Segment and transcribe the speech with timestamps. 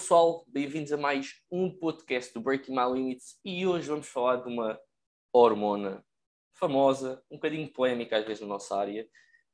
[0.00, 4.48] pessoal, bem-vindos a mais um podcast do Breaking My Limits e hoje vamos falar de
[4.48, 4.80] uma
[5.30, 6.02] hormona
[6.54, 9.06] famosa, um bocadinho polémica às vezes na nossa área,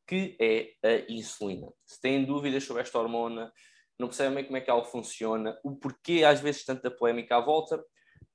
[0.07, 1.67] que é a insulina.
[1.85, 3.53] Se têm dúvidas sobre esta hormona,
[3.99, 7.41] não percebem bem como é que ela funciona, o porquê às vezes tanta polémica à
[7.41, 7.85] volta,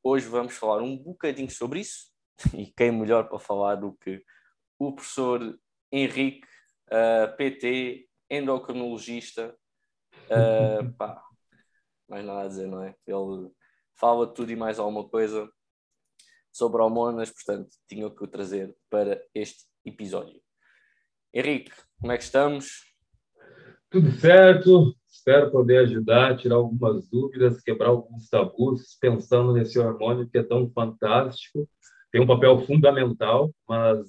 [0.04, 2.12] hoje vamos falar um bocadinho sobre isso
[2.54, 4.22] e quem melhor para falar do que
[4.78, 5.58] o professor
[5.90, 6.46] Henrique,
[6.88, 9.58] uh, PT, endocrinologista,
[10.30, 11.31] uh, pá,
[12.12, 12.94] mais nada a dizer, não é?
[13.08, 13.50] Ele
[13.96, 15.50] fala tudo e mais alguma coisa
[16.52, 20.42] sobre hormonas, portanto, tinha que o trazer para este episódio.
[21.34, 22.84] Henrique, como é que estamos?
[23.90, 30.38] Tudo certo, espero poder ajudar, tirar algumas dúvidas, quebrar alguns tabus, pensando nesse hormônio que
[30.38, 31.68] é tão fantástico,
[32.12, 34.06] tem um papel fundamental, mas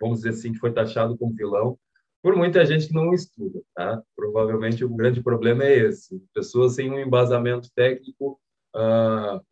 [0.00, 1.78] vamos dizer assim que foi taxado como vilão
[2.22, 4.00] por muita gente que não estuda, tá?
[4.14, 8.40] Provavelmente o grande problema é esse: pessoas sem um embasamento técnico
[8.76, 9.44] uh,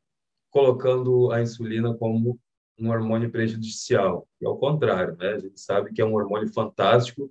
[0.51, 2.39] colocando a insulina como
[2.79, 4.27] um hormônio prejudicial.
[4.41, 5.35] E ao contrário, né?
[5.35, 7.31] A gente sabe que é um hormônio fantástico.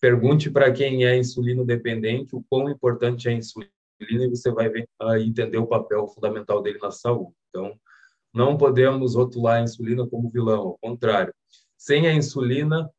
[0.00, 3.70] Pergunte para quem é insulino dependente o quão importante é a insulina
[4.00, 4.88] e você vai ver,
[5.20, 7.34] entender o papel fundamental dele na saúde.
[7.48, 7.78] Então,
[8.32, 11.34] não podemos rotular a insulina como vilão, ao contrário.
[11.76, 12.90] Sem a insulina,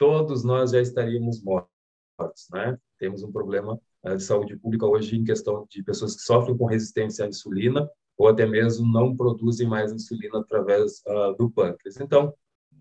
[0.00, 2.78] todos nós já estaríamos mortos, né?
[2.98, 6.64] Temos um problema uh, de saúde pública hoje em questão de pessoas que sofrem com
[6.64, 12.00] resistência à insulina ou até mesmo não produzem mais insulina através uh, do pâncreas.
[12.00, 12.32] Então,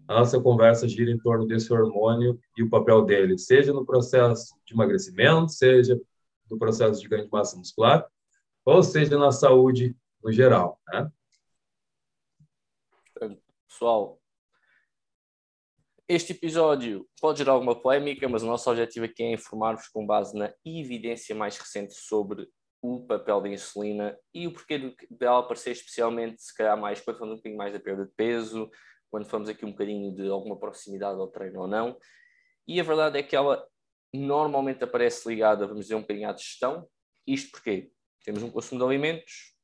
[0.08, 4.56] a nossa conversa gira em torno desse hormônio e o papel dele, seja no processo
[4.66, 6.00] de emagrecimento, seja
[6.50, 8.08] no processo de ganho de massa muscular,
[8.64, 11.12] ou seja na saúde no geral, né?
[13.67, 14.19] Pessoal,
[16.10, 20.36] este episódio pode gerar alguma polémica, mas o nosso objetivo aqui é informar-vos com base
[20.36, 22.50] na evidência mais recente sobre
[22.81, 27.36] o papel da insulina e o porquê dela aparecer especialmente, se calhar mais quando falamos
[27.36, 28.72] um bocadinho mais da perda de peso,
[29.12, 31.96] quando falamos aqui um bocadinho de alguma proximidade ao treino ou não.
[32.68, 33.64] E a verdade é que ela
[34.12, 36.90] normalmente aparece ligada, vamos dizer, um bocadinho à digestão.
[37.28, 37.92] Isto porque
[38.25, 39.56] temos um consumo de alimentos,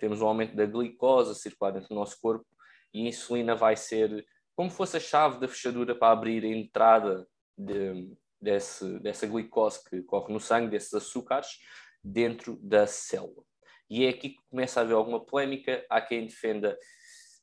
[0.00, 2.44] temos um aumento da glicose a circular dentro do nosso corpo
[2.92, 7.28] e a insulina vai ser como fosse a chave da fechadura para abrir a entrada
[7.56, 11.58] de, desse, dessa glicose que corre no sangue, desses açúcares,
[12.02, 13.44] dentro da célula.
[13.88, 15.84] E é aqui que começa a haver alguma polémica.
[15.90, 16.76] Há quem defenda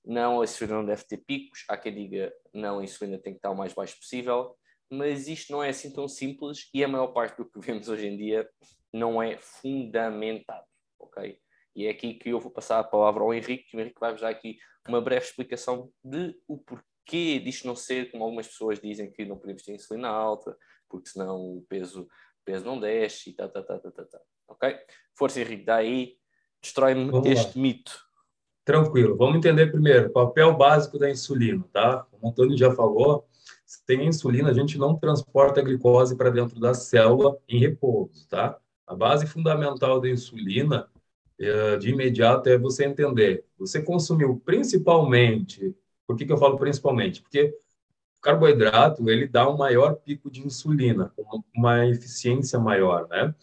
[0.03, 3.37] não, a insulina não deve ter picos, há quem diga não, a insulina tem que
[3.37, 4.57] estar o mais baixo possível,
[4.89, 8.07] mas isto não é assim tão simples e a maior parte do que vemos hoje
[8.07, 8.49] em dia
[8.91, 10.65] não é fundamentado,
[10.99, 11.39] ok?
[11.75, 14.29] E é aqui que eu vou passar a palavra ao Henrique, o Henrique vai-vos dar
[14.29, 14.57] aqui
[14.87, 19.25] uma breve explicação de o porquê porquê disto não ser, como algumas pessoas dizem, que
[19.25, 20.57] não podemos ter insulina alta,
[20.89, 24.19] porque senão o peso, o peso não desce e tá, tá, tá, tá, tá, tá.
[24.47, 24.75] Ok?
[25.15, 26.15] Força, Henrique, daí
[26.61, 27.61] destrói-me este lá.
[27.61, 27.91] mito.
[28.65, 29.17] Tranquilo.
[29.17, 32.07] Vamos entender primeiro o papel básico da insulina, tá?
[32.09, 33.27] Como o Antônio já falou,
[33.65, 38.57] sem insulina a gente não transporta a glicose para dentro da célula em repouso, tá?
[38.87, 40.87] A base fundamental da insulina,
[41.37, 43.45] eh, de imediato, é você entender.
[43.57, 45.75] Você consumiu principalmente
[46.07, 47.21] por que, que eu falo principalmente?
[47.21, 47.55] Porque
[48.17, 53.33] o carboidrato ele dá um maior pico de insulina, uma, uma eficiência maior, né?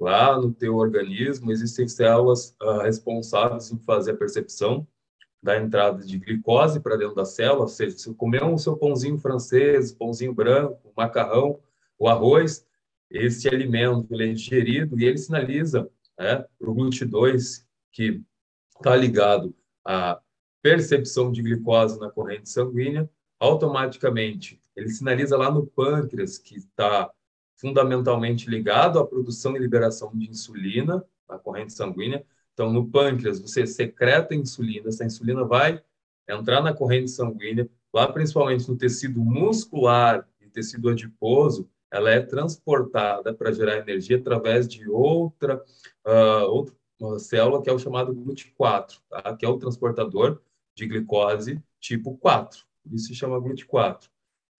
[0.00, 4.86] Lá no teu organismo existem células uh, responsáveis em fazer a percepção
[5.42, 9.18] da entrada de glicose para dentro da célula, ou seja, se comer um seu pãozinho
[9.18, 11.60] francês, pãozinho branco, macarrão,
[11.98, 12.64] o arroz,
[13.10, 18.22] esse alimento ele é digerido e ele sinaliza né, para o GLUT2, que
[18.76, 19.54] está ligado
[19.84, 20.20] a
[20.62, 23.08] percepção de glicose na corrente sanguínea,
[23.38, 27.10] automaticamente ele sinaliza lá no pâncreas, que está
[27.56, 32.24] fundamentalmente ligado à produção e liberação de insulina na corrente sanguínea.
[32.54, 35.82] Então, no pâncreas, você secreta insulina, essa insulina vai
[36.28, 43.34] entrar na corrente sanguínea, lá principalmente no tecido muscular e tecido adiposo, ela é transportada
[43.34, 45.60] para gerar energia através de outra,
[46.06, 46.74] uh, outra
[47.18, 49.36] célula, que é o chamado GLUT4, tá?
[49.36, 50.40] que é o transportador
[50.78, 52.64] de glicose tipo 4.
[52.92, 54.08] Isso se chama GLUT4.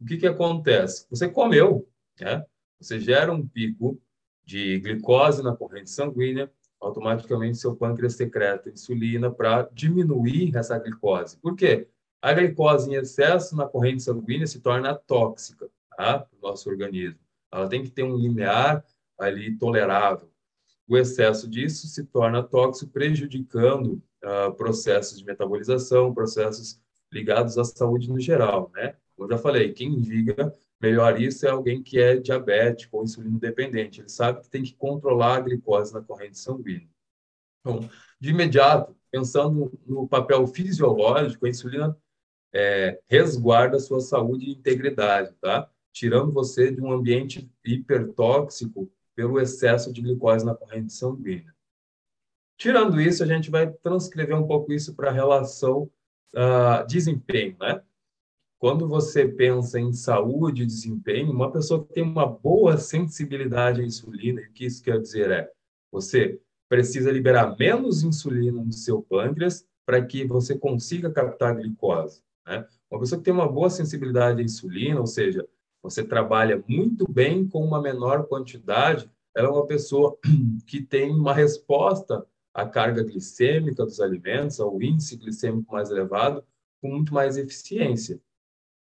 [0.01, 1.07] O que, que acontece?
[1.11, 1.89] Você comeu,
[2.21, 2.45] né?
[2.81, 4.01] você gera um pico
[4.45, 6.51] de glicose na corrente sanguínea,
[6.81, 11.37] automaticamente seu pâncreas secreta insulina para diminuir essa glicose.
[11.39, 11.89] Por quê?
[12.21, 16.21] A glicose em excesso na corrente sanguínea se torna tóxica tá?
[16.21, 17.19] para o nosso organismo.
[17.53, 18.85] Ela tem que ter um limiar
[19.19, 20.29] ali tolerável.
[20.89, 26.81] O excesso disso se torna tóxico, prejudicando uh, processos de metabolização, processos
[27.13, 28.97] ligados à saúde no geral, né?
[29.15, 33.39] Como eu já falei, quem indica melhor isso é alguém que é diabético ou insulino
[33.39, 34.01] dependente.
[34.01, 36.89] Ele sabe que tem que controlar a glicose na corrente sanguínea.
[37.61, 37.81] Então,
[38.21, 41.97] de imediato, pensando no papel fisiológico, a insulina
[42.53, 45.69] é, resguarda a sua saúde e integridade, tá?
[45.93, 51.53] Tirando você de um ambiente hipertóxico pelo excesso de glicose na corrente sanguínea.
[52.57, 55.91] Tirando isso, a gente vai transcrever um pouco isso para a relação
[56.37, 57.83] uh, desempenho, né?
[58.61, 63.85] Quando você pensa em saúde e desempenho, uma pessoa que tem uma boa sensibilidade à
[63.85, 65.51] insulina, o que isso quer dizer é,
[65.91, 72.23] você precisa liberar menos insulina no seu pâncreas para que você consiga captar glicose.
[72.47, 72.65] Né?
[72.89, 75.45] Uma pessoa que tem uma boa sensibilidade à insulina, ou seja,
[75.83, 80.19] você trabalha muito bem com uma menor quantidade, ela é uma pessoa
[80.67, 86.45] que tem uma resposta à carga glicêmica dos alimentos, ao índice glicêmico mais elevado,
[86.81, 88.21] com muito mais eficiência.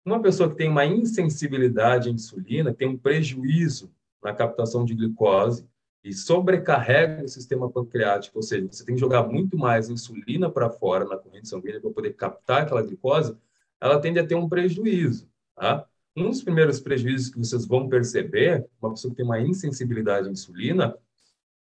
[0.05, 3.91] Uma pessoa que tem uma insensibilidade à insulina, tem um prejuízo
[4.23, 5.67] na captação de glicose
[6.03, 10.69] e sobrecarrega o sistema pancreático, ou seja, você tem que jogar muito mais insulina para
[10.69, 13.35] fora na corrente sanguínea para poder captar aquela glicose,
[13.81, 15.85] ela tende a ter um prejuízo, tá?
[16.17, 20.31] Um dos primeiros prejuízos que vocês vão perceber, uma pessoa que tem uma insensibilidade à
[20.31, 20.97] insulina,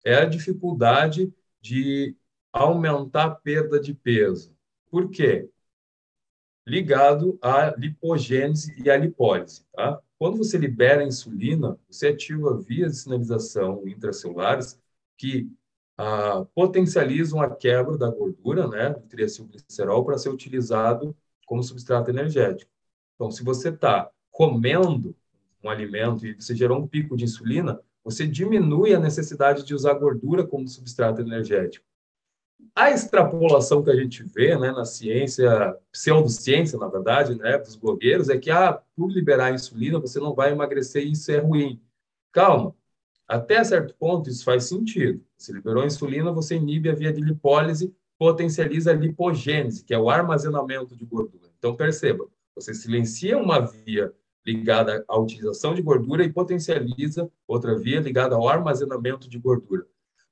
[0.04, 1.30] é a dificuldade
[1.60, 2.16] de
[2.52, 4.56] aumentar a perda de peso.
[4.90, 5.50] Por quê?
[6.66, 9.64] ligado à lipogênese e à lipólise.
[9.72, 10.00] Tá?
[10.18, 14.80] Quando você libera a insulina, você ativa vias de sinalização intracelulares
[15.16, 15.50] que
[15.96, 21.16] ah, potencializam a quebra da gordura, né, do triacilglicerol, para ser utilizado
[21.46, 22.70] como substrato energético.
[23.14, 25.14] Então, se você está comendo
[25.62, 29.94] um alimento e você gerou um pico de insulina, você diminui a necessidade de usar
[29.94, 31.86] gordura como substrato energético.
[32.74, 38.28] A extrapolação que a gente vê né, na ciência, pseudociência, na verdade, né, dos blogueiros,
[38.28, 41.80] é que ah, por liberar insulina você não vai emagrecer e isso é ruim.
[42.32, 42.74] Calma,
[43.28, 45.24] até certo ponto isso faz sentido.
[45.38, 50.10] Se liberou insulina, você inibe a via de lipólise, potencializa a lipogênese, que é o
[50.10, 51.52] armazenamento de gordura.
[51.56, 52.26] Então, perceba,
[52.56, 54.12] você silencia uma via
[54.46, 59.86] ligada à utilização de gordura e potencializa outra via ligada ao armazenamento de gordura.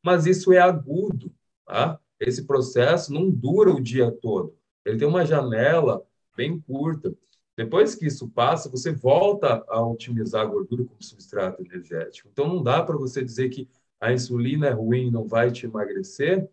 [0.05, 1.33] Mas isso é agudo,
[1.67, 1.99] tá?
[2.21, 4.57] esse processo não dura o dia todo.
[4.85, 6.05] Ele tem uma janela
[6.37, 7.15] bem curta.
[7.57, 12.29] Depois que isso passa, você volta a otimizar a gordura como substrato energético.
[12.33, 13.69] Então, não dá para você dizer que
[14.01, 16.49] a insulina é ruim, não vai te emagrecer,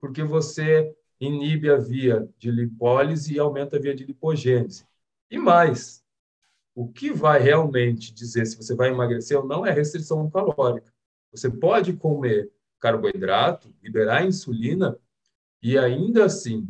[0.00, 4.86] porque você inibe a via de lipólise e aumenta a via de lipogênese.
[5.30, 6.02] E mais,
[6.76, 10.92] o que vai realmente dizer se você vai emagrecer ou não é restrição calórica.
[11.32, 14.98] Você pode comer carboidrato, liberar insulina
[15.62, 16.68] e ainda assim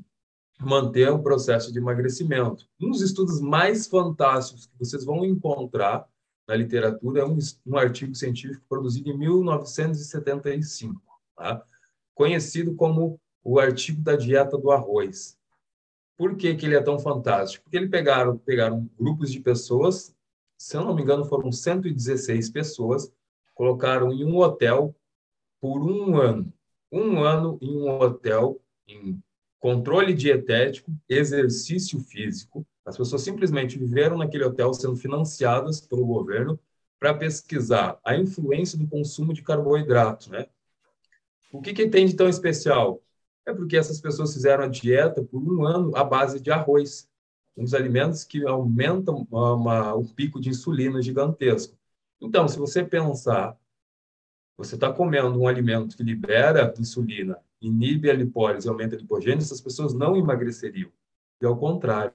[0.60, 2.68] manter o processo de emagrecimento.
[2.80, 6.08] Um dos estudos mais fantásticos que vocês vão encontrar
[6.46, 11.02] na literatura é um, um artigo científico produzido em 1975,
[11.36, 11.64] tá?
[12.14, 15.36] conhecido como o artigo da dieta do arroz.
[16.16, 17.64] Por que, que ele é tão fantástico?
[17.64, 20.14] Porque ele pegaram, pegaram grupos de pessoas,
[20.56, 23.12] se eu não me engano, foram 116 pessoas,
[23.54, 24.94] colocaram em um hotel
[25.60, 26.52] por um ano.
[26.90, 29.22] Um ano em um hotel em
[29.58, 32.66] controle dietético, exercício físico.
[32.84, 36.58] As pessoas simplesmente viveram naquele hotel sendo financiadas pelo governo
[36.98, 40.46] para pesquisar a influência do consumo de carboidrato, né?
[41.52, 43.02] O que, que tem de tão especial?
[43.46, 47.08] É porque essas pessoas fizeram a dieta por um ano à base de arroz,
[47.56, 51.78] um dos alimentos que aumentam uma, um pico de insulina gigantesco.
[52.20, 53.56] Então, se você pensar,
[54.56, 59.60] você está comendo um alimento que libera insulina inibe a lipólise aumenta a lipogênese, essas
[59.60, 60.90] pessoas não emagreceriam.
[61.40, 62.12] E ao contrário,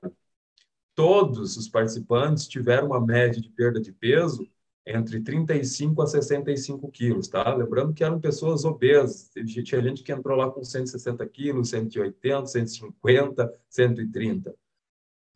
[0.95, 4.47] todos os participantes tiveram uma média de perda de peso
[4.85, 7.53] entre 35 a 65 quilos, tá?
[7.53, 9.31] Lembrando que eram pessoas obesas.
[9.45, 14.55] Tinha gente que entrou lá com 160 quilos, 180, 150, 130.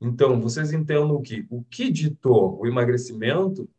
[0.02, 3.70] Então, vocês entendam que o que ditou o emagrecimento,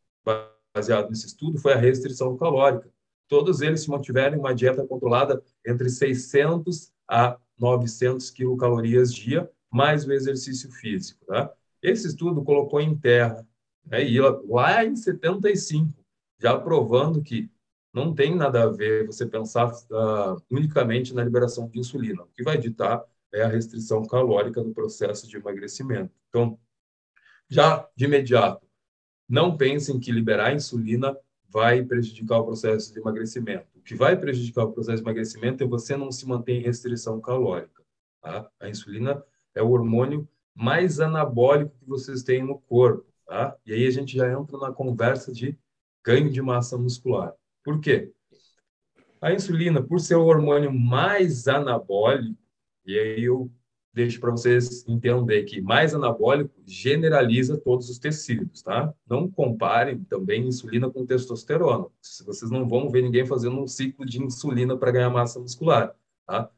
[0.74, 2.90] baseado nesse estudo, foi a restrição calórica
[3.28, 10.12] todos eles se mantiverem uma dieta controlada entre 600 a 900 quilocalorias dia, mais o
[10.12, 11.24] exercício físico.
[11.26, 11.52] Tá?
[11.82, 13.46] Esse estudo colocou em terra,
[13.86, 15.92] né, e lá em 75,
[16.38, 17.50] já provando que
[17.92, 22.24] não tem nada a ver você pensar uh, unicamente na liberação de insulina.
[22.24, 23.02] O que vai ditar
[23.32, 26.12] é a restrição calórica no processo de emagrecimento.
[26.28, 26.58] Então,
[27.48, 28.66] já de imediato,
[29.28, 31.16] não pensem que liberar insulina
[31.48, 33.66] vai prejudicar o processo de emagrecimento.
[33.74, 37.20] O que vai prejudicar o processo de emagrecimento é você não se manter em restrição
[37.20, 37.82] calórica.
[38.20, 38.50] Tá?
[38.60, 39.24] A insulina
[39.54, 43.06] é o hormônio mais anabólico que vocês têm no corpo.
[43.26, 43.56] Tá?
[43.66, 45.58] E aí a gente já entra na conversa de
[46.04, 47.34] ganho de massa muscular.
[47.64, 48.12] Por quê?
[49.20, 52.38] A insulina, por ser o hormônio mais anabólico,
[52.84, 53.50] e aí eu
[53.92, 58.92] deixo para vocês entender que mais anabólico generaliza todos os tecidos, tá?
[59.08, 61.86] Não comparem também insulina com testosterona.
[62.26, 66.50] Vocês não vão ver ninguém fazendo um ciclo de insulina para ganhar massa muscular, tá?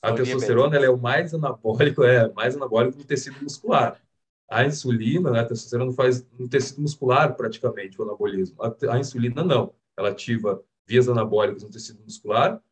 [0.00, 4.00] A testosterona ela é o mais anabólico, é mais anabólico do tecido muscular.
[4.48, 8.62] A insulina, né, a testosterona faz no tecido muscular praticamente o anabolismo.
[8.62, 12.62] A, a insulina não, ela ativa vias anabólicas no tecido muscular,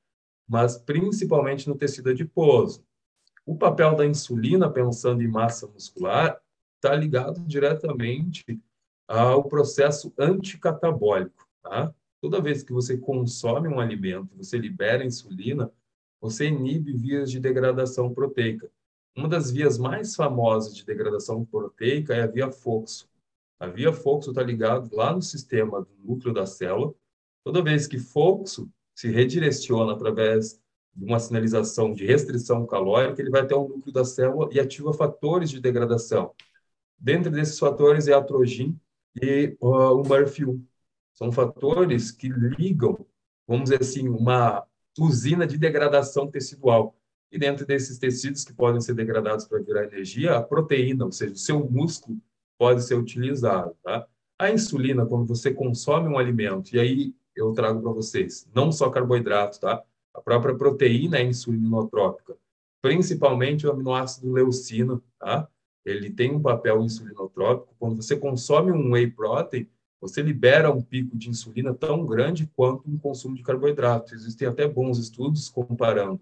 [0.48, 2.84] mas principalmente no tecido adiposo.
[3.44, 6.40] O papel da insulina, pensando em massa muscular,
[6.76, 8.60] está ligado diretamente
[9.08, 11.46] ao processo anticatabólico.
[11.62, 11.92] Tá?
[12.20, 15.70] Toda vez que você consome um alimento, você libera insulina,
[16.20, 18.70] você inibe vias de degradação proteica.
[19.16, 23.08] Uma das vias mais famosas de degradação proteica é a via FOXO.
[23.60, 26.92] A via FOXO está ligada lá no sistema do núcleo da célula.
[27.44, 30.60] Toda vez que FOXO se redireciona através
[30.94, 34.92] de uma sinalização de restrição calórica, ele vai até o núcleo da célula e ativa
[34.92, 36.32] fatores de degradação.
[36.98, 38.78] Dentro desses fatores é a trogin
[39.20, 40.60] e uh, o MRF1.
[41.12, 43.06] São fatores que ligam,
[43.46, 44.66] vamos dizer assim, uma
[44.98, 46.96] usina de degradação tecidual.
[47.34, 51.32] E dentro desses tecidos que podem ser degradados para virar energia, a proteína, ou seja,
[51.32, 52.16] o seu músculo,
[52.56, 53.74] pode ser utilizado.
[53.82, 54.06] Tá?
[54.38, 58.88] A insulina, quando você consome um alimento, e aí eu trago para vocês, não só
[58.88, 59.82] carboidrato, tá?
[60.14, 62.36] A própria proteína é insulinotrópica,
[62.80, 65.48] principalmente o aminoácido leucina, tá?
[65.84, 67.74] Ele tem um papel insulinotrópico.
[67.80, 69.68] Quando você consome um whey protein,
[70.00, 74.14] você libera um pico de insulina tão grande quanto um consumo de carboidrato.
[74.14, 76.20] Existem até bons estudos comparando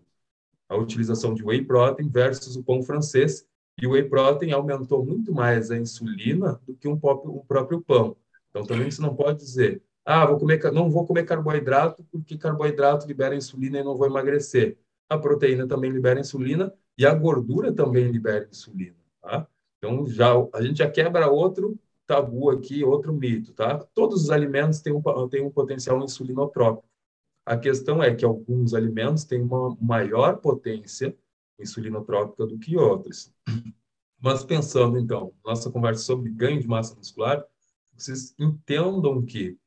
[0.69, 3.47] a utilização de whey protein versus o pão francês,
[3.81, 7.81] e o whey protein aumentou muito mais a insulina do que um próprio, um próprio
[7.81, 8.16] pão.
[8.50, 13.07] Então, também você não pode dizer, ah, vou comer, não vou comer carboidrato porque carboidrato
[13.07, 14.76] libera insulina e não vou emagrecer.
[15.09, 19.47] A proteína também libera insulina e a gordura também libera insulina, tá?
[19.78, 23.78] Então já a gente já quebra outro tabu aqui, outro mito, tá?
[23.95, 26.88] Todos os alimentos têm um, têm um potencial insulinotrópico.
[27.44, 31.16] A questão é que alguns alimentos têm uma maior potência
[31.58, 33.32] insulinotrópica do que outros.
[34.20, 37.44] Mas pensando então, nossa conversa sobre ganho de massa muscular,
[37.92, 39.58] vocês entendam que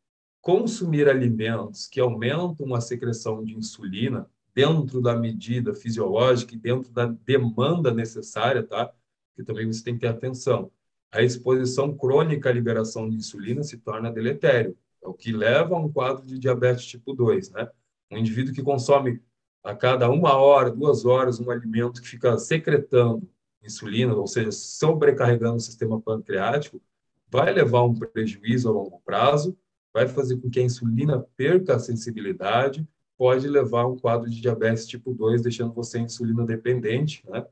[0.41, 7.07] consumir alimentos que aumentam a secreção de insulina dentro da medida fisiológica e dentro da
[7.07, 8.93] demanda necessária, tá?
[9.35, 10.71] Que também você tem que ter atenção.
[11.11, 15.91] A exposição crônica à liberação de insulina se torna deletério, o que leva a um
[15.91, 17.69] quadro de diabetes tipo 2, né?
[18.11, 19.21] Um indivíduo que consome
[19.63, 23.27] a cada uma hora, duas horas, um alimento que fica secretando
[23.63, 26.81] insulina, ou seja, sobrecarregando o sistema pancreático,
[27.29, 29.57] vai levar um prejuízo a longo prazo
[29.95, 32.85] vai fazer com que a insulina perca a sensibilidade,
[33.17, 37.45] pode levar a um quadro de diabetes tipo 2, deixando você insulina dependente, né?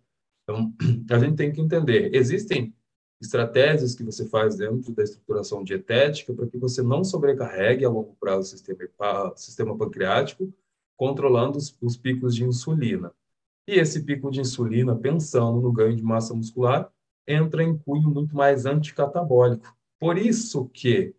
[0.44, 0.74] Então,
[1.10, 2.76] a gente tem que entender, existem
[3.24, 8.16] estratégias que você faz dentro da estruturação dietética para que você não sobrecarregue a longo
[8.20, 10.54] prazo o sistema, sistema pancreático,
[10.98, 13.12] controlando os, os picos de insulina.
[13.68, 16.92] E esse pico de insulina, pensando no ganho de massa muscular,
[17.26, 19.74] entra em cunho muito mais anticatabólico.
[20.00, 21.16] Por isso que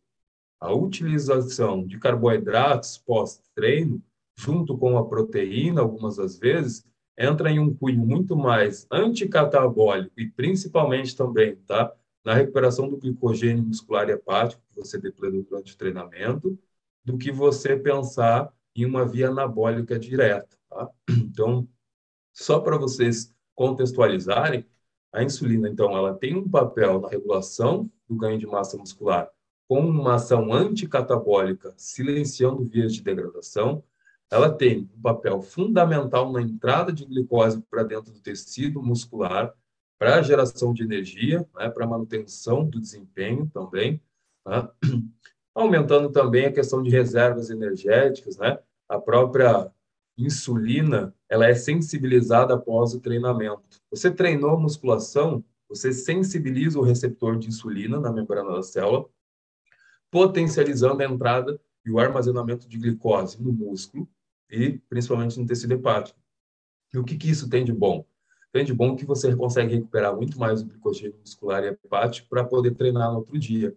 [0.61, 4.03] a utilização de carboidratos pós-treino,
[4.37, 6.85] junto com a proteína, algumas das vezes,
[7.17, 11.93] entra em um cunho muito mais anticatabólico e principalmente também, tá?
[12.25, 16.59] Na recuperação do glicogênio muscular hepático que você depletou durante o treinamento,
[17.05, 20.91] do que você pensar em uma via anabólica direta, tá?
[21.11, 21.69] Então,
[22.33, 24.67] só para vocês contextualizarem,
[25.13, 29.31] a insulina, então, ela tem um papel na regulação do ganho de massa muscular
[29.69, 33.83] com uma ação anticatabólica, silenciando vias de degradação,
[34.31, 39.55] ela tem um papel fundamental na entrada de glicose para dentro do tecido muscular,
[39.99, 44.01] para a geração de energia, né, para a manutenção do desempenho também,
[44.47, 44.69] né?
[45.55, 48.59] aumentando também a questão de reservas energéticas, né?
[48.89, 49.71] A própria
[50.19, 53.81] insulina, ela é sensibilizada após o treinamento.
[53.91, 59.07] Você treinou musculação, você sensibiliza o receptor de insulina na membrana da célula,
[60.11, 64.09] potencializando a entrada e o armazenamento de glicose no músculo
[64.51, 66.19] e principalmente no tecido hepático.
[66.93, 68.07] E o que, que isso tem de bom?
[68.53, 72.45] Tem de bom que você consegue recuperar muito mais o glicogênio muscular e hepático para
[72.45, 73.77] poder treinar no outro dia.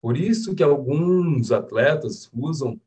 [0.00, 2.78] Por isso que alguns atletas usam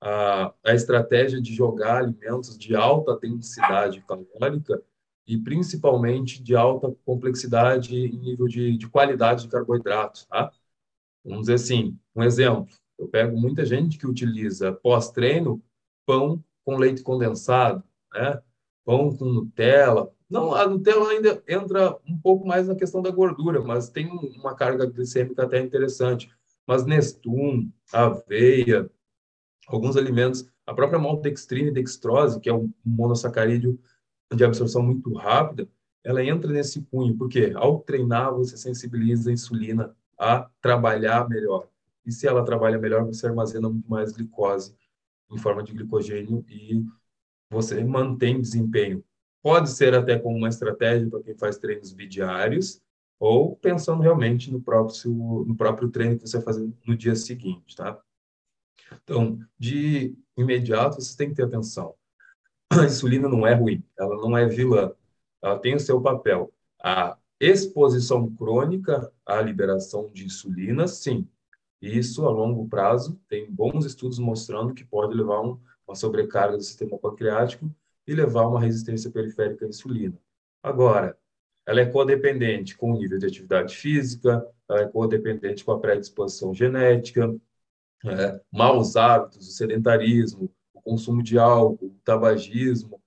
[0.00, 4.82] a, a estratégia de jogar alimentos de alta densidade calórica
[5.26, 10.52] e principalmente de alta complexidade em nível de, de qualidade de carboidratos, tá?
[11.24, 15.62] Vamos dizer assim, um exemplo, eu pego muita gente que utiliza pós-treino
[16.06, 17.82] pão com leite condensado,
[18.12, 18.40] né?
[18.84, 20.12] pão com Nutella.
[20.28, 24.54] Não, a Nutella ainda entra um pouco mais na questão da gordura, mas tem uma
[24.54, 26.30] carga glicêmica até interessante.
[26.66, 28.90] Mas Nestum, aveia,
[29.66, 33.78] alguns alimentos, a própria maltodextrina e dextrose, que é um monossacarídeo
[34.34, 35.68] de absorção muito rápida,
[36.02, 41.68] ela entra nesse cunho, porque ao treinar você sensibiliza a insulina a trabalhar melhor.
[42.04, 44.76] E se ela trabalha melhor, você armazena muito mais glicose
[45.30, 46.84] em forma de glicogênio e
[47.50, 49.04] você mantém desempenho.
[49.42, 52.80] Pode ser até como uma estratégia para quem faz treinos bidiários,
[53.18, 57.76] ou pensando realmente no próprio, no próprio treino que você vai fazer no dia seguinte,
[57.76, 58.00] tá?
[59.02, 61.94] Então, de imediato, você tem que ter atenção.
[62.70, 64.92] A insulina não é ruim, ela não é vilã,
[65.42, 66.52] ela tem o seu papel.
[66.82, 71.28] A exposição crônica à liberação de insulina, sim.
[71.80, 76.62] Isso, a longo prazo, tem bons estudos mostrando que pode levar um, uma sobrecarga do
[76.62, 77.70] sistema pancreático
[78.06, 80.18] e levar a uma resistência periférica à insulina.
[80.62, 81.16] Agora,
[81.66, 86.54] ela é codependente com o nível de atividade física, ela é codependente com a predisposição
[86.54, 87.34] genética,
[88.04, 93.00] é, maus hábitos, o sedentarismo, o consumo de álcool, o tabagismo,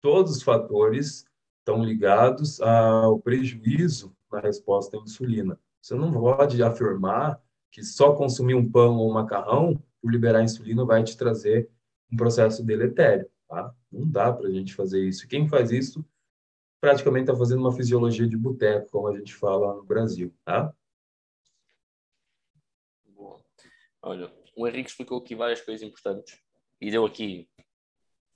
[0.00, 1.26] todos os fatores
[1.58, 5.58] estão ligados ao prejuízo na resposta à insulina.
[5.80, 10.84] Você não pode afirmar que só consumir um pão ou um macarrão por liberar insulina
[10.84, 11.68] vai te trazer
[12.12, 13.74] um processo deletério, tá?
[13.90, 15.28] Não dá para a gente fazer isso.
[15.28, 16.04] Quem faz isso
[16.80, 20.72] praticamente está fazendo uma fisiologia de boteco, como a gente fala no Brasil, tá?
[23.06, 23.40] Boa.
[24.02, 26.40] Olha, o Henrique explicou aqui várias coisas importantes
[26.80, 27.48] e deu aqui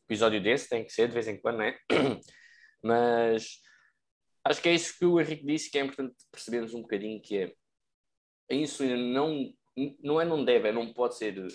[0.06, 1.78] episódio desse, tem que ser de vez em quando, né?
[2.82, 3.60] Mas
[4.44, 7.38] acho que é isso que o Henrique disse que é importante percebermos um bocadinho que
[7.38, 7.54] é
[8.50, 9.52] a insulina não,
[10.02, 11.46] não é não deve, é não pode ser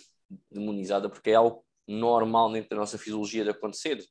[0.51, 4.03] demonizada porque é algo normal dentro da nossa fisiologia de acontecer.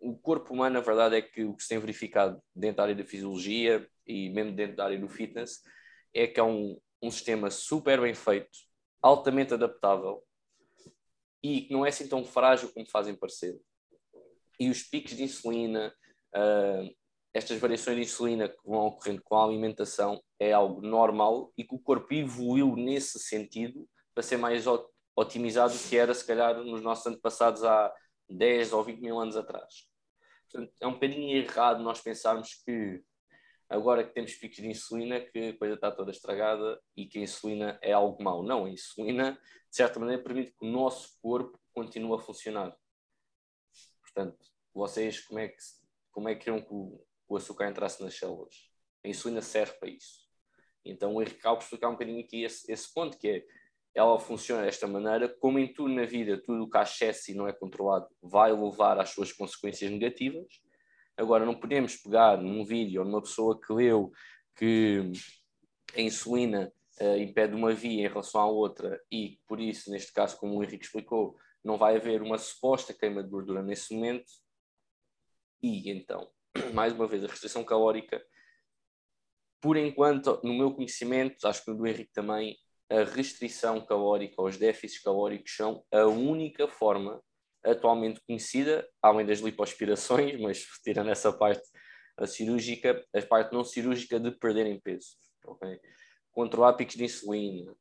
[0.00, 2.94] O corpo humano, na verdade, é que o que se tem verificado dentro da área
[2.94, 5.62] da fisiologia e mesmo dentro da área do fitness
[6.12, 8.50] é que é um, um sistema super bem feito,
[9.00, 10.22] altamente adaptável
[11.42, 13.58] e que não é assim tão frágil como fazem parecer.
[14.60, 15.92] E os picos de insulina,
[16.34, 16.94] uh,
[17.34, 21.74] estas variações de insulina que vão ocorrendo com a alimentação é algo normal e que
[21.74, 24.64] o corpo evoluiu nesse sentido para ser mais
[25.14, 27.94] otimizado do que era, se calhar, nos nossos antepassados há
[28.28, 29.88] 10 ou 20 mil anos atrás.
[30.50, 33.04] Portanto, é um bocadinho errado nós pensarmos que
[33.68, 37.22] agora que temos picos de insulina, que a coisa está toda estragada e que a
[37.22, 38.42] insulina é algo mau.
[38.42, 39.32] Não, a insulina,
[39.70, 42.76] de certa maneira, permite que o nosso corpo continue a funcionar.
[44.00, 44.36] Portanto,
[44.74, 45.56] vocês, como é que,
[46.10, 48.68] como é que queriam que o, o açúcar entrasse nas células?
[49.04, 50.31] A insulina serve para isso.
[50.84, 53.44] Então, o Henrique Calvo explicar um bocadinho aqui esse, esse ponto, que é
[53.94, 57.34] ela funciona desta maneira, como em tudo na vida, tudo o que há excesso e
[57.34, 60.46] não é controlado vai levar às suas consequências negativas.
[61.16, 64.10] Agora, não podemos pegar num vídeo ou numa pessoa que leu
[64.56, 65.12] que
[65.94, 70.38] a insulina uh, impede uma via em relação à outra e, por isso, neste caso,
[70.38, 74.30] como o Henrique explicou, não vai haver uma suposta queima de gordura nesse momento.
[75.62, 76.30] E, então,
[76.72, 78.24] mais uma vez, a restrição calórica,
[79.62, 82.58] por enquanto, no meu conhecimento, acho que no do Henrique também,
[82.90, 87.22] a restrição calórica, os déficits calóricos são a única forma
[87.64, 91.62] atualmente conhecida, além das lipoaspirações, mas tirando essa parte
[92.18, 95.16] a cirúrgica, a parte não cirúrgica de perderem peso.
[95.46, 95.80] Okay?
[96.32, 97.74] Controlar picos de insulina,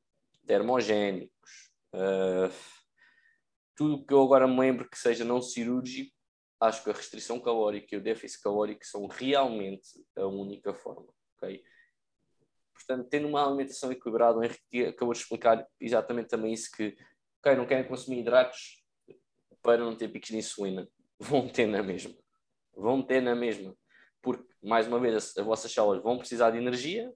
[0.46, 2.54] termogénicos, uh,
[3.76, 6.12] tudo que eu agora me lembro que seja não cirúrgico,
[6.60, 11.12] acho que a restrição calórica e o déficit calórico são realmente a única forma.
[12.74, 16.98] Portanto, tendo uma alimentação equilibrada, o Henrique acabou de explicar exatamente também isso que,
[17.40, 18.84] ok, não querem consumir hidratos
[19.62, 20.88] para não ter picos de insulina.
[21.20, 22.16] Vão ter na mesma.
[22.76, 23.76] Vão ter na mesma.
[24.22, 27.14] Porque, mais uma vez, as, as vossas células vão precisar de energia.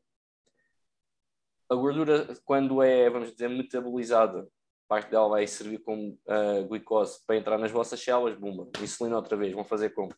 [1.67, 4.47] A gordura, quando é, vamos dizer, metabolizada,
[4.87, 9.35] parte dela vai servir como uh, glicose para entrar nas vossas células, bumba, insulina outra
[9.35, 10.13] vez, vão fazer como?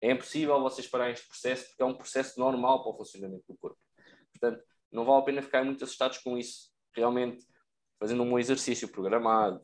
[0.00, 3.56] É impossível vocês pararem este processo porque é um processo normal para o funcionamento do
[3.58, 3.78] corpo.
[4.32, 6.70] Portanto, não vale a pena ficar muito assustados com isso.
[6.92, 7.44] Realmente,
[7.98, 9.60] fazendo um bom exercício programado,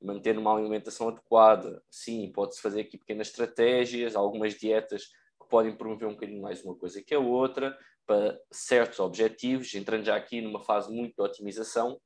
[0.00, 6.08] manter uma alimentação adequada, sim, pode-se fazer aqui pequenas estratégias, algumas dietas que podem promover
[6.08, 10.60] um bocadinho mais uma coisa que a outra, para certos objetivos, entrando já aqui numa
[10.60, 12.00] fase muito de otimização,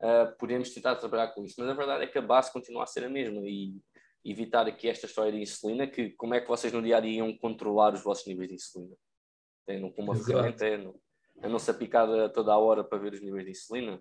[0.00, 1.56] uh, podemos tentar trabalhar com isso.
[1.58, 3.80] Mas a verdade é que a base continua a ser a mesma e
[4.30, 7.18] evitar aqui esta história de insulina, que como é que vocês no dia a dia
[7.18, 8.96] iam controlar os vossos níveis de insulina?
[9.66, 10.26] Tem uma Exato.
[10.26, 10.94] ferramenta, é, não,
[11.42, 14.00] é não se apicar toda a hora para ver os níveis de insulina.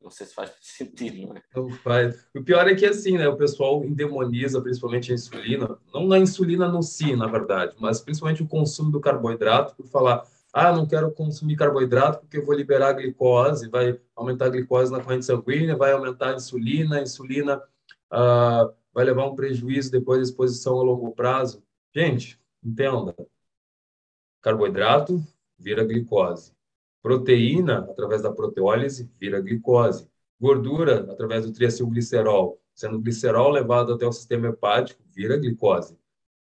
[0.00, 1.42] Não sei se faz sentido, não é?
[1.54, 2.28] Não faz.
[2.34, 3.28] O pior é que assim, né?
[3.28, 8.42] O pessoal endemoniza principalmente a insulina, não na insulina no si, na verdade, mas principalmente
[8.42, 12.90] o consumo do carboidrato, por falar, ah, não quero consumir carboidrato porque eu vou liberar
[12.90, 17.62] a glicose, vai aumentar a glicose na corrente sanguínea, vai aumentar a insulina, a insulina
[18.10, 21.62] ah, vai levar um prejuízo depois da exposição a longo prazo.
[21.94, 23.14] Gente, entenda.
[24.42, 25.22] Carboidrato
[25.56, 26.52] vira glicose.
[27.00, 30.08] Proteína, através da proteólise, vira glicose.
[30.40, 35.96] Gordura, através do triacilglicerol, sendo glicerol levado até o sistema hepático, vira glicose.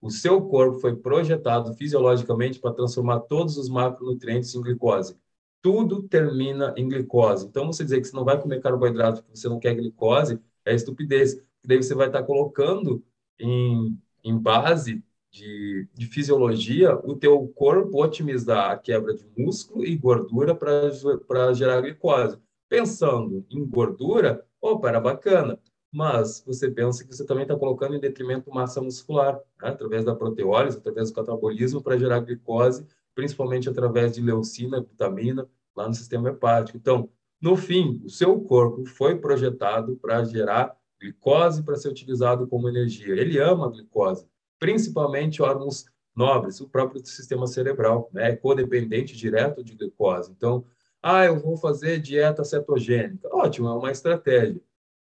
[0.01, 5.17] O seu corpo foi projetado fisiologicamente para transformar todos os macronutrientes em glicose.
[5.61, 7.45] Tudo termina em glicose.
[7.45, 10.73] Então, você dizer que você não vai comer carboidrato porque você não quer glicose é
[10.73, 11.41] estupidez.
[11.63, 13.03] Daí você vai estar colocando
[13.39, 19.95] em, em base de, de fisiologia o teu corpo otimizar a quebra de músculo e
[19.95, 22.39] gordura para gerar glicose.
[22.69, 25.59] Pensando em gordura, opa, era bacana
[25.91, 29.69] mas você pensa que você também está colocando em detrimento massa muscular, né?
[29.69, 35.87] através da proteólise, através do catabolismo, para gerar glicose, principalmente através de leucina, vitamina, lá
[35.87, 36.77] no sistema hepático.
[36.77, 37.09] Então,
[37.41, 43.15] no fim, o seu corpo foi projetado para gerar glicose para ser utilizado como energia.
[43.15, 44.27] Ele ama a glicose,
[44.59, 48.31] principalmente órgãos nobres, o próprio sistema cerebral, né?
[48.31, 50.31] é codependente direto de glicose.
[50.31, 50.65] Então,
[51.01, 53.29] ah, eu vou fazer dieta cetogênica.
[53.31, 54.61] Ótimo, é uma estratégia.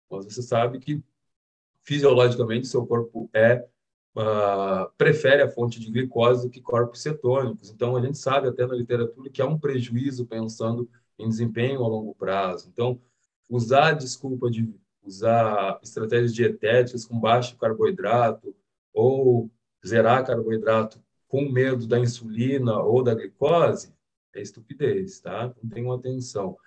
[0.09, 1.03] Mas você sabe que
[1.83, 3.65] fisiologicamente seu corpo é
[4.15, 7.69] uh, prefere a fonte de glicose do que corpos cetônicos.
[7.69, 11.87] Então a gente sabe até na literatura que há um prejuízo pensando em desempenho a
[11.87, 12.69] longo prazo.
[12.71, 12.99] Então
[13.49, 18.55] usar a desculpa de usar estratégias dietéticas com baixo carboidrato
[18.93, 19.49] ou
[19.85, 23.93] zerar carboidrato com medo da insulina ou da glicose
[24.33, 25.53] é estupidez, tá?
[25.57, 26.57] Então tenham atenção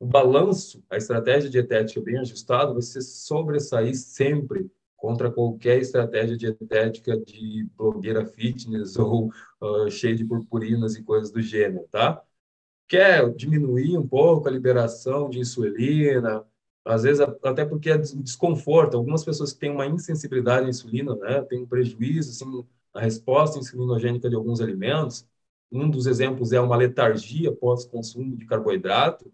[0.00, 7.68] o balanço, a estratégia dietética bem ajustada, vai sobressair sempre contra qualquer estratégia dietética de
[7.76, 12.22] blogueira fitness ou uh, cheia de purpurinas e coisas do gênero, tá?
[12.88, 16.44] Quer diminuir um pouco a liberação de insulina,
[16.84, 18.96] às vezes até porque é desconforto.
[18.96, 22.64] Algumas pessoas que têm uma insensibilidade à insulina, né, tem um prejuízo assim,
[22.94, 25.26] na resposta insulinogênica de alguns alimentos.
[25.70, 29.32] Um dos exemplos é uma letargia pós-consumo de carboidrato,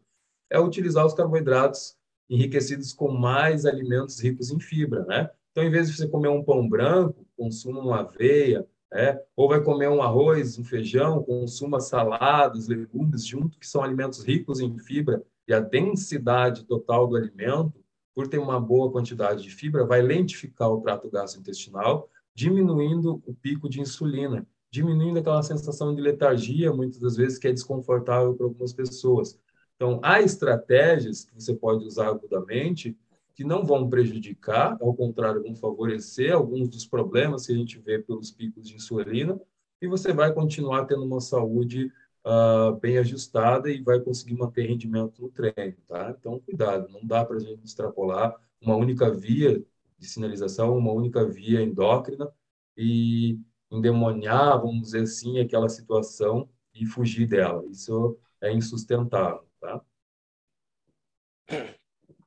[0.51, 1.97] é utilizar os carboidratos
[2.29, 5.31] enriquecidos com mais alimentos ricos em fibra, né?
[5.53, 9.19] Então, em vez de você comer um pão branco, consuma uma aveia, né?
[9.35, 14.61] ou vai comer um arroz, um feijão, consuma saladas, legumes junto, que são alimentos ricos
[14.61, 17.75] em fibra, e a densidade total do alimento,
[18.15, 23.69] por ter uma boa quantidade de fibra, vai lentificar o trato gastrointestinal, diminuindo o pico
[23.69, 28.73] de insulina, diminuindo aquela sensação de letargia, muitas das vezes, que é desconfortável para algumas
[28.73, 29.39] pessoas.
[29.77, 32.97] Então, há estratégias que você pode usar agudamente
[33.35, 37.99] que não vão prejudicar, ao contrário, vão favorecer alguns dos problemas que a gente vê
[37.99, 39.39] pelos picos de insulina,
[39.81, 41.93] e você vai continuar tendo uma saúde
[42.27, 46.15] uh, bem ajustada e vai conseguir manter rendimento no treino, tá?
[46.19, 49.65] Então, cuidado, não dá para a gente extrapolar uma única via
[49.99, 52.31] de sinalização, uma única via endócrina
[52.77, 53.39] e
[53.71, 57.65] endemoniar, vamos dizer assim, aquela situação e fugir dela.
[57.71, 59.47] Isso é insustentável.
[59.61, 59.81] Tá?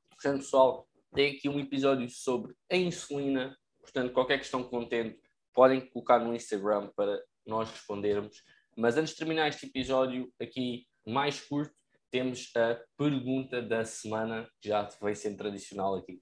[0.10, 3.58] Portanto, pessoal, tem aqui um episódio sobre a insulina.
[3.82, 5.20] Portanto, qualquer questão que contente,
[5.54, 8.44] podem colocar no Instagram para nós respondermos.
[8.78, 11.74] Mas antes de terminar este episódio aqui mais curto,
[12.12, 16.22] temos a pergunta da semana, que já vai sendo tradicional aqui.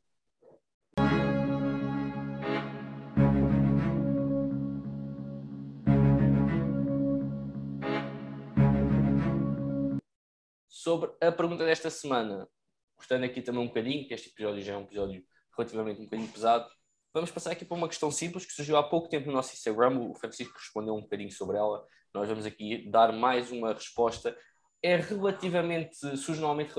[10.88, 12.48] sobre a pergunta desta semana.
[12.96, 15.22] Gostando aqui também um bocadinho, que este episódio já é um episódio
[15.58, 16.66] relativamente um bocadinho pesado,
[17.14, 20.00] vamos passar aqui para uma questão simples que surgiu há pouco tempo no nosso Instagram.
[20.00, 21.86] O Francisco respondeu um bocadinho sobre ela.
[22.14, 24.38] Nós vamos aqui dar mais uma resposta.
[24.82, 26.74] É relativamente, surge normalmente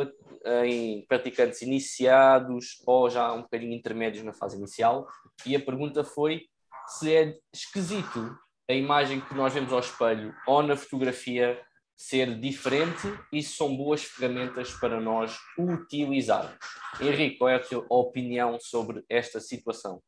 [0.65, 5.07] em praticantes iniciados ou já um bocadinho intermédios na fase inicial.
[5.45, 6.47] E a pergunta foi
[6.87, 8.37] se é esquisito
[8.71, 11.61] a imagem que nós vemos ao espelho ou na fotografia
[11.97, 16.57] ser diferente e são boas ferramentas para nós utilizar.
[17.01, 20.01] Henrique, qual é a tua opinião sobre esta situação?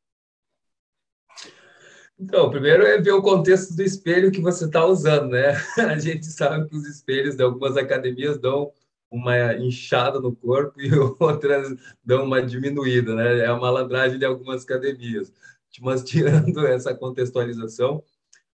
[2.20, 5.54] Então, primeiro é ver o contexto do espelho que você está usando, né?
[5.88, 8.70] A gente sabe que os espelhos de algumas academias dão
[9.10, 13.38] uma inchada no corpo e outras dão uma diminuída, né?
[13.38, 15.32] É a malandragem de algumas academias.
[15.80, 18.04] Mas tirando essa contextualização,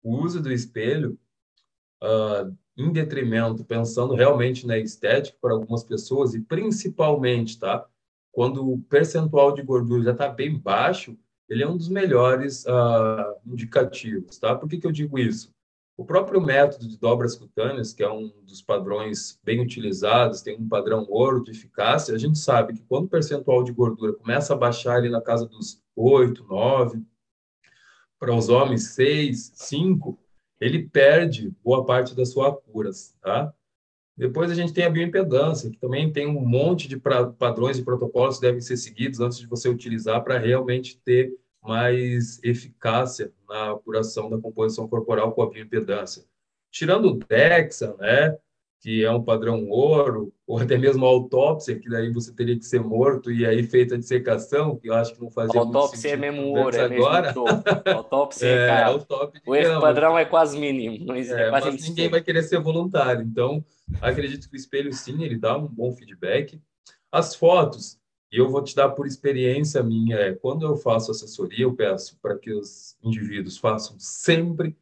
[0.02, 1.16] o uso do espelho
[2.02, 7.86] uh, em detrimento, pensando realmente na estética para algumas pessoas e principalmente, tá?
[8.32, 11.16] Quando o percentual de gordura já está bem baixo,
[11.52, 14.54] ele é um dos melhores uh, indicativos, tá?
[14.54, 15.52] Por que, que eu digo isso?
[15.98, 20.66] O próprio método de dobras cutâneas, que é um dos padrões bem utilizados, tem um
[20.66, 24.56] padrão ouro de eficácia, a gente sabe que quando o percentual de gordura começa a
[24.56, 27.02] baixar ali na casa dos 8, 9,
[28.18, 30.18] para os homens 6, 5,
[30.58, 33.52] ele perde boa parte das suas curas, tá?
[34.16, 38.36] Depois a gente tem a bioimpedância, que também tem um monte de padrões e protocolos
[38.36, 44.28] que devem ser seguidos antes de você utilizar para realmente ter mais eficácia na apuração
[44.28, 46.24] da composição corporal com a bioimpedância.
[46.70, 48.36] Tirando o DEXA, né,
[48.82, 52.64] que é um padrão ouro, ou até mesmo a autópsia, que daí você teria que
[52.64, 56.10] ser morto e aí feita a dissecação, que eu acho que não fazia a autópsia
[56.10, 57.28] é mesmo ouro, é agora.
[57.28, 57.44] mesmo
[57.86, 61.50] autópsia é, é o top O erro padrão é quase mínimo, não existe, é, é
[61.50, 63.64] quase mas ninguém vai querer ser voluntário, então
[64.00, 66.60] acredito que o espelho sim, ele dá um bom feedback.
[67.12, 68.00] As fotos,
[68.38, 72.38] eu vou te dar por experiência minha, é, quando eu faço assessoria, eu peço para
[72.38, 74.76] que os indivíduos façam sempre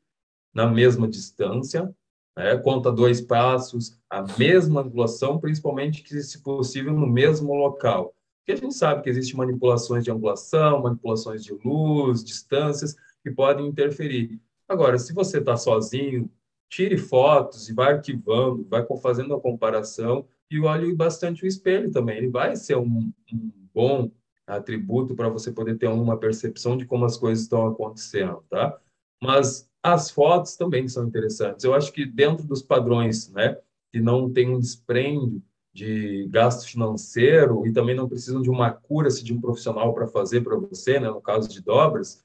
[0.55, 1.93] na mesma distância,
[2.37, 2.57] né?
[2.59, 8.15] conta dois passos, a mesma angulação, principalmente que, se possível, no mesmo local.
[8.39, 13.67] Porque a gente sabe que existem manipulações de angulação, manipulações de luz, distâncias, que podem
[13.67, 14.41] interferir.
[14.69, 16.31] Agora, se você está sozinho,
[16.69, 22.19] tire fotos e vai arquivando, vai fazendo a comparação e olhe bastante o espelho também.
[22.19, 24.11] Ele vai ser um, um bom
[24.47, 28.79] atributo para você poder ter uma percepção de como as coisas estão acontecendo, tá?
[29.23, 31.65] Mas as fotos também são interessantes.
[31.65, 33.57] Eu acho que dentro dos padrões, né,
[33.93, 39.23] que não tem um desprende de gasto financeiro e também não precisam de uma cura-se
[39.23, 42.25] de um profissional para fazer para você, né, no caso de dobras,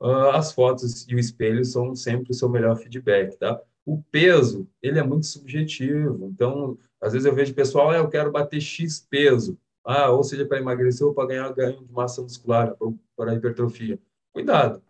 [0.00, 3.60] uh, as fotos e o espelho são sempre o seu melhor feedback, tá?
[3.84, 6.26] O peso, ele é muito subjetivo.
[6.26, 9.58] Então, às vezes eu vejo pessoal, ah, eu quero bater X peso.
[9.84, 12.76] Ah, ou seja, para emagrecer ou para ganhar ganho de massa muscular,
[13.16, 13.98] para hipertrofia.
[14.32, 14.82] Cuidado,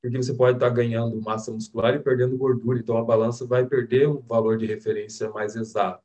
[0.00, 4.08] porque você pode estar ganhando massa muscular e perdendo gordura, então a balança vai perder
[4.08, 6.02] um valor de referência mais exato.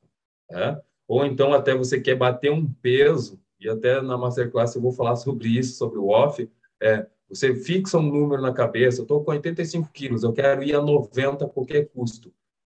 [0.51, 0.79] Né?
[1.07, 5.15] Ou então até você quer bater um peso, e até na Masterclass eu vou falar
[5.15, 6.49] sobre isso, sobre o off,
[6.81, 10.75] é, você fixa um número na cabeça, eu estou com 85 quilos, eu quero ir
[10.75, 12.31] a 90 a qualquer custo.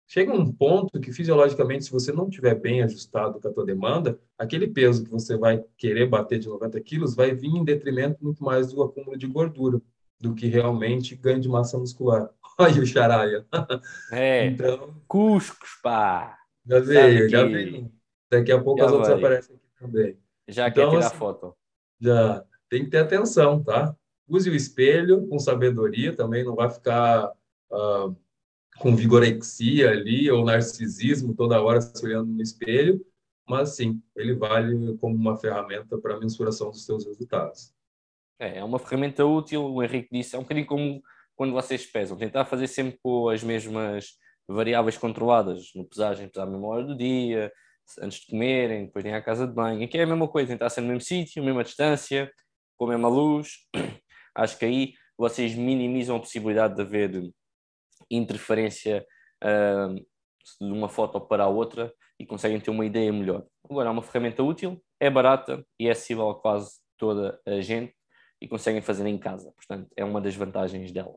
[0.08, 4.18] Chega um ponto que, fisiologicamente, se você não estiver bem ajustado com a tua demanda,
[4.38, 8.42] aquele peso que você vai querer bater de 90 quilos vai vir em detrimento muito
[8.44, 9.80] mais do acúmulo de gordura
[10.20, 12.30] do que realmente ganho de massa muscular.
[12.58, 13.44] Olha o charaia.
[14.12, 16.38] É, então, Cuscos, pá.
[16.64, 17.92] Já veio, já veio.
[18.30, 20.18] Daqui a pouco já as outras aparecem aqui também.
[20.48, 21.54] Já então, quer tirar assim, foto.
[22.00, 22.44] Já.
[22.68, 23.94] Tem que ter atenção, tá?
[24.28, 27.30] Use o espelho com sabedoria também, não vai ficar
[27.70, 28.16] uh,
[28.78, 33.04] com vigorexia ali ou narcisismo toda hora se olhando no espelho,
[33.48, 37.72] mas sim, ele vale como uma ferramenta para a mensuração dos seus resultados.
[38.38, 41.02] É, é uma ferramenta útil, o Henrique disse, é um bocadinho como
[41.34, 44.16] quando vocês pesam, tentar fazer sempre com as mesmas
[44.48, 47.52] variáveis controladas, no pesagem, pesar a hora do dia,
[48.00, 49.84] antes de comerem, depois nem à casa de banho.
[49.84, 52.30] Aqui é a mesma coisa, tentar ser no mesmo sítio, mesma distância,
[52.76, 53.66] com a mesma luz.
[54.34, 57.10] Acho que aí vocês minimizam a possibilidade de haver
[58.10, 59.06] interferência
[59.42, 63.44] uh, de uma foto para a outra e conseguem ter uma ideia melhor.
[63.68, 67.94] Agora, é uma ferramenta útil, é barata e é acessível a quase toda a gente
[68.40, 69.52] e conseguem fazer em casa.
[69.56, 71.16] Portanto, é uma das vantagens dela.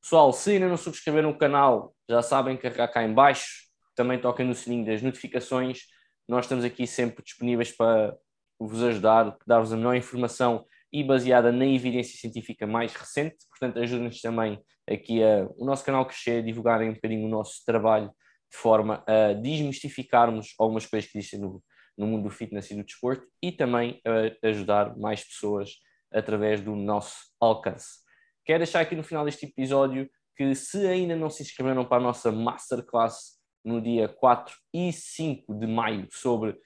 [0.00, 3.68] Pessoal, se ainda não subscreveram o canal, já sabem carregar cá em baixo.
[3.94, 5.82] Também toquem no sininho das notificações.
[6.28, 8.16] Nós estamos aqui sempre disponíveis para
[8.58, 13.46] vos ajudar, dar-vos a melhor informação e baseada na evidência científica mais recente.
[13.48, 14.60] Portanto, ajudem-nos também
[14.92, 18.08] aqui a o nosso canal crescer, divulgarem um bocadinho o nosso trabalho
[18.50, 21.62] de forma a desmistificarmos algumas coisas que existem no,
[21.96, 25.76] no mundo do fitness e do desporto e também a ajudar mais pessoas
[26.12, 28.00] através do nosso alcance.
[28.44, 32.04] Quero deixar aqui no final deste episódio que se ainda não se inscreveram para a
[32.04, 36.58] nossa Masterclass no dia 4 e 5 de maio sobre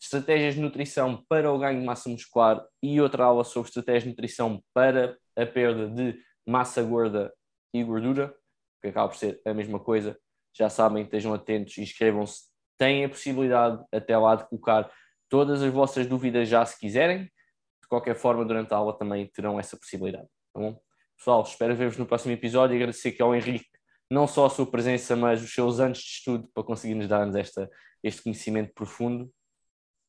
[0.00, 4.10] estratégias de nutrição para o ganho de massa muscular e outra aula sobre estratégias de
[4.10, 7.32] nutrição para a perda de massa gorda
[7.80, 8.34] e gordura,
[8.80, 10.18] que acaba por ser a mesma coisa.
[10.54, 12.44] Já sabem, estejam atentos, inscrevam-se.
[12.78, 14.90] Têm a possibilidade até lá de colocar
[15.28, 17.30] todas as vossas dúvidas já se quiserem
[17.86, 20.26] de qualquer forma, durante a aula também terão essa possibilidade.
[20.52, 20.78] Tá bom?
[21.16, 23.68] Pessoal, espero ver-vos no próximo episódio e agradecer aqui ao Henrique
[24.10, 27.70] não só a sua presença, mas os seus anos de estudo para conseguir-nos dar-nos esta,
[28.02, 29.32] este conhecimento profundo.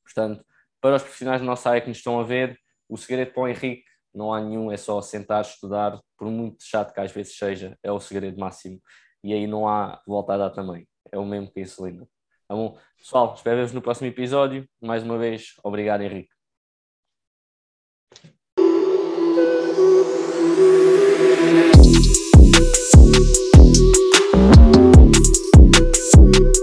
[0.04, 0.44] Portanto,
[0.82, 3.48] para os profissionais da nossa área que nos estão a ver, o segredo para o
[3.48, 3.84] Henrique
[4.18, 7.92] não há nenhum, é só sentar, estudar, por muito chato que às vezes seja, é
[7.92, 8.82] o segredo máximo.
[9.24, 10.88] E aí não há volta a dar também.
[11.12, 12.08] é o mesmo que a insulina.
[12.48, 12.78] Tá bom?
[12.98, 14.68] Pessoal, espero ver-vos no próximo episódio.
[14.82, 16.37] Mais uma vez, obrigado, Henrique.